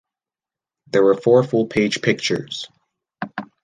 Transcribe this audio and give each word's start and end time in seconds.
There 0.87 1.03
were 1.03 1.13
four 1.13 1.43
full 1.43 1.67
page 1.67 2.01
pictures. 2.01 2.67